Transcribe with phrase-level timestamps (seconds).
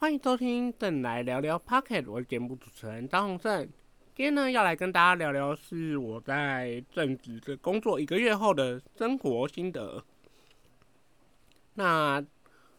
[0.00, 3.68] 欢迎收听《正来聊聊 Pocket》，我是节目主持人张宏胜。
[4.14, 10.04] 今天呢，要来跟大家聊聊是我在正职的工作一个月后的生活心得。
[11.74, 12.24] 那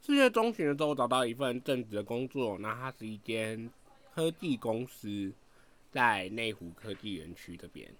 [0.00, 3.68] 四月中旬的时候，找到一份正职的工作，那它是一间
[4.14, 5.32] 科技公司，
[5.90, 7.92] 在内湖科技园区这边。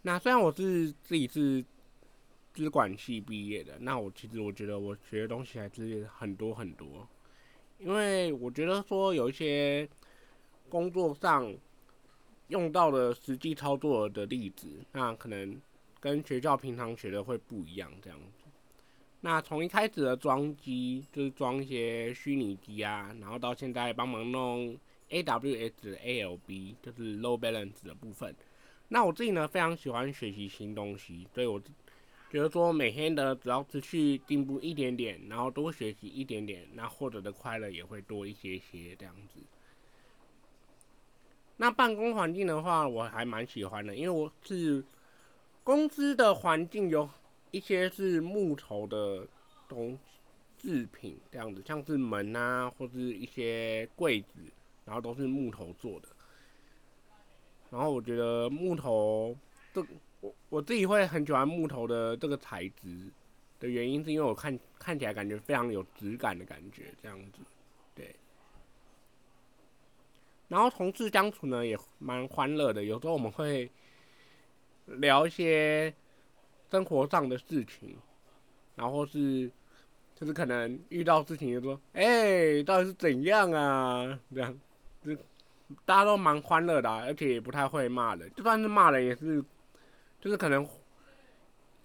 [0.00, 1.62] 那虽然我是自己是
[2.54, 7.06] 资管系毕业的，那我其实我觉得我学的东西还是很多很多，
[7.78, 9.88] 因为我觉得说有一些
[10.68, 11.54] 工作上。
[12.48, 15.60] 用到的实际操作的例子，那可能
[15.98, 18.48] 跟学校平常学的会不一样，这样子。
[19.20, 28.32] 那从一开始的装机，就是装一些虚拟机啊，然后到现在帮忙弄 A W S A L B，就是 Low Balance 的部分。
[28.86, 31.60] 那我自己呢，非常喜欢学习新东西，所以我
[32.36, 39.40] 比如说每天的只要持续进步一点点，然后多学习一点点，那获得的快乐也会多一些些，这样子。
[41.56, 44.84] 那办公环境的话，我还蛮喜欢的，因为我是
[45.64, 47.08] 公司的环境有
[47.52, 49.26] 一些是木头的
[49.66, 49.98] 东
[50.58, 54.40] 制品这样子，像是门啊，或是一些柜子，
[54.84, 56.08] 然后都是木头做的。
[57.70, 59.34] 然后我觉得木头
[59.76, 59.86] 这
[60.22, 63.10] 我我自己会很喜欢木头的这个材质
[63.60, 67.40] 的原因，是因为我看看起来感觉非常有质感的感觉，这样子，
[67.94, 68.16] 对。
[70.48, 73.70] 然后同事相处呢也蛮欢乐的，有时候我们会
[74.86, 75.92] 聊一些
[76.70, 77.98] 生活上的事情，
[78.76, 79.50] 然后是
[80.14, 84.18] 就是可能遇到事情就说，哎，到底是怎样啊？
[84.34, 84.58] 这样，
[85.04, 85.14] 就
[85.84, 89.44] 大家都蛮欢乐的，而且也不太会骂人，就算是骂人也是，
[90.26, 90.68] 就是可能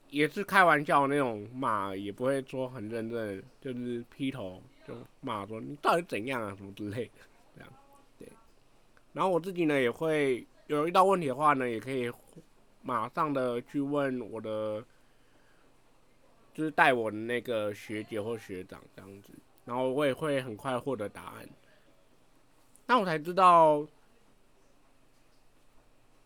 [0.10, 7.12] 也是开玩笑那种骂，也不会说很认真，就是劈头就骂说你到底怎样啊什么之类的。
[7.56, 7.72] 这样，
[8.18, 8.28] 对
[9.14, 12.12] 然后我自己呢，也会有遇到问题的话呢，也可以
[12.82, 14.84] 马上的去问我的，
[16.56, 19.30] 就是带我的那个学姐或学长这样子，
[19.66, 21.48] 然后我也会很快获得答案。
[22.88, 23.86] 那我才知道，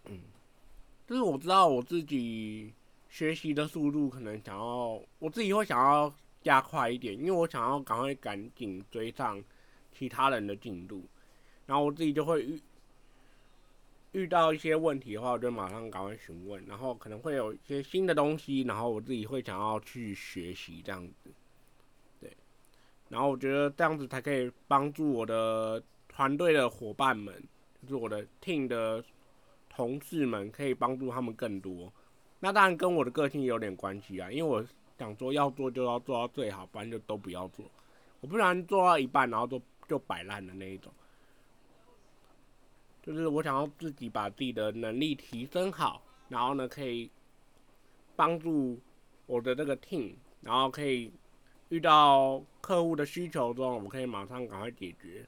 [0.05, 0.21] 嗯，
[1.07, 2.73] 就是我知道我自己
[3.09, 9.43] 学习的速度可能想要，我自己会想要加快一点，因为我想要赶快赶紧追上
[9.91, 11.03] 其他人的进度，
[11.65, 12.61] 然后我自己就会遇。
[14.11, 21.29] 遇到一些问题的话，我就马上赶快询问，然后可能会有一些新的东西，然后我自己会想要去学习这样子，
[22.21, 22.31] 对，
[23.09, 27.43] 然后我觉得这样子才可以帮助我的团队的伙伴们，
[27.81, 29.03] 就是我的 team 的
[29.75, 31.91] 同事们，可以帮助他们更多。
[32.39, 34.65] 那当然跟我的个性有点关系啊，因为我
[34.97, 37.65] 想说要做就要做到最好，不然就都不要做。
[38.21, 40.91] 我不然做到一半，然后就就摆烂的那一种。
[43.03, 47.11] 就是我想要自己把自己的能力提升好，然后呢可以
[48.15, 48.79] 帮助
[49.25, 51.11] 我的这个 team，然后可以
[51.69, 55.27] 遇到客户的需求中，我可以马上赶快解决，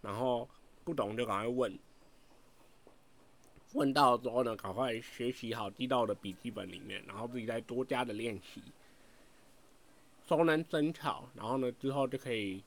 [0.00, 0.48] 然后
[0.84, 1.78] 不懂就赶快问，
[3.72, 8.62] 问到之后呢赶快学习好，记到我的笔记本里面，然后自己再多加的练习，
[10.26, 12.62] 熟能生巧，然后呢之后就可以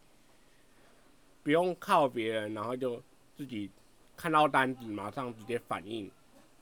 [1.44, 3.02] 不用靠别人，然后就
[3.38, 3.70] 自己。
[4.18, 6.12] 看到单子，马上直接反应，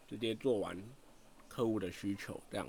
[0.08, 0.82] 直接做完
[1.50, 2.66] 客户的需求，这样。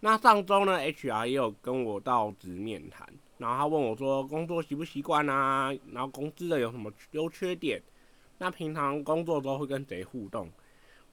[0.00, 7.80] 那上周呢，HR 也有跟我到直面谈，然后他问我说工作习不习惯啊，然后工资的有什么优缺点，
[8.42, 10.50] 那平常工作中会跟谁互动，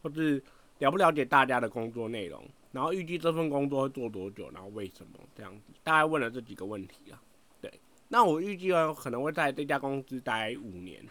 [0.02, 0.42] 或是
[0.80, 7.22] 了不了解大家的工作内容，然后预计这份工作会做多久，然后为什么这样子，大概问了这几个问题啊。
[7.60, 7.70] 对，
[8.08, 11.06] 那我预计呢可能会在这家公司待五年。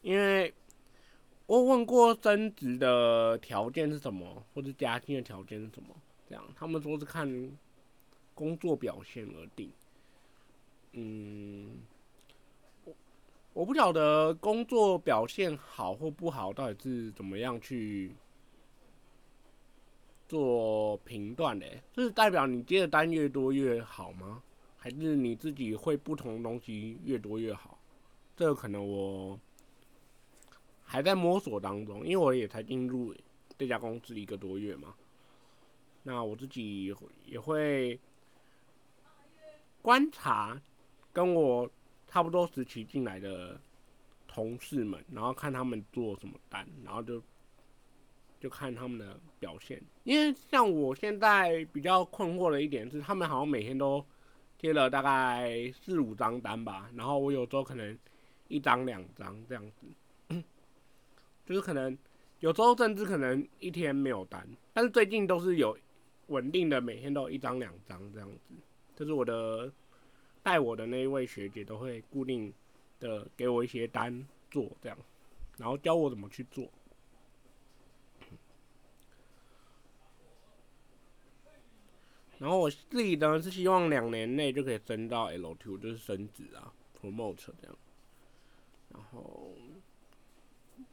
[0.00, 0.54] 因为
[1.46, 5.94] 我问过升职的条件是什么，或者加薪的条件是什么，
[6.26, 7.28] 这样他们说是看
[8.34, 9.70] 工作表现而定。
[10.92, 11.80] 嗯，
[13.58, 18.14] 我不晓得工作表现好或不好到底是怎么样去
[20.28, 24.40] 做评断的，这是代表你接的单越多越好吗？
[24.76, 27.76] 还是你自己会不同的东西越多越好？
[28.36, 29.36] 这个可能我。
[30.84, 33.12] 还在摸索当中，因为我也才进入
[33.58, 34.94] 这家公司一个多月嘛。
[36.04, 36.94] 那我自己
[37.26, 37.98] 也会
[39.82, 40.62] 观察
[41.12, 41.68] 跟我
[42.08, 43.60] 差不多时期进来的
[44.26, 47.22] 同事们，然后看他们做什么单，然后就
[48.40, 49.80] 就看他们的表现。
[50.04, 54.04] 因为像我现在比较困惑的一点是，他们好像每天都
[54.56, 57.96] 贴了大概四五张单吧，然后我有时候可能
[58.48, 59.86] 一张两张这样子，
[61.44, 61.96] 就是可能
[62.40, 65.76] 有时候甚至可能一天没有单，但是最近都是有
[66.28, 68.54] 稳定的，每天都有一张两张这样子，
[68.96, 69.70] 就是我的
[70.48, 72.50] 带我的那一位学姐都会固定
[73.00, 74.96] 的给我一些单做这样，
[75.58, 76.66] 然后教我怎么去做。
[82.38, 87.76] 然后我自己呢是希望两年内就可以升到 L two，就是升职啊，promote 这样。
[88.88, 89.52] 然后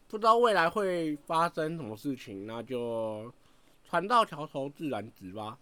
[0.10, 3.34] 不知道未来会发生什么事情，那就
[3.86, 5.57] 船到桥头自然直吧。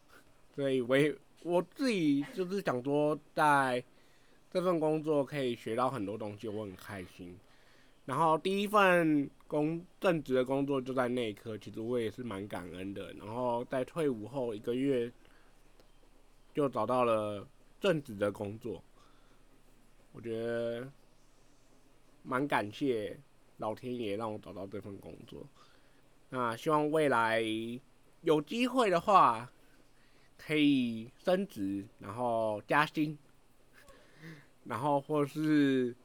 [0.56, 3.84] 所以我也我自己就是想说，在
[4.52, 7.38] 这份工作可以学到很多东西，我很开心。
[8.06, 13.14] 然后第一份工正职的工作就在内科，其实我也是蛮感恩的。
[13.14, 15.12] 然后在退伍后一个月。
[16.56, 17.48] 就找到了
[17.82, 18.84] 正职的工作，
[20.12, 20.88] 我觉得
[22.22, 23.20] 蛮感谢
[23.58, 25.44] 老天爷让我找到这份工作。
[26.30, 27.42] 那希望未来
[28.22, 29.52] 有机会的话，
[30.38, 33.18] 可以升职，然后加薪，
[34.66, 35.96] 然后或是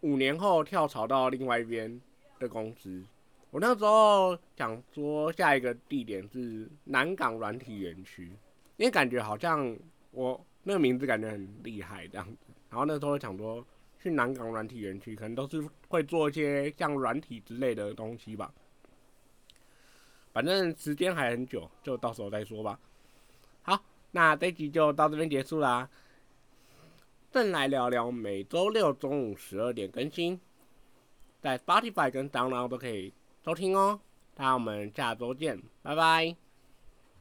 [0.00, 2.00] 五年后跳槽到另外一边
[2.38, 3.04] 的公司。
[3.50, 8.32] 我那时候想说，下一个地点是南港软体园区。
[8.78, 9.76] 因为感觉好像
[10.10, 12.36] 我那个名字感觉很厉害这样子，
[12.70, 13.64] 然后那时候想说
[14.00, 18.52] 去南港软体园区，可能都是会做一些像软体之类的东西吧。
[20.32, 22.80] 反正时间还很久，就到时候再说吧。
[24.12, 25.88] 那这集就到这边结束啦。
[27.30, 30.38] 正来聊聊，每周六中午十二点更新，
[31.40, 33.12] 在 Spotify 跟当当都可以
[33.44, 33.98] 收听哦。
[34.36, 36.41] 那我们下周见，拜拜。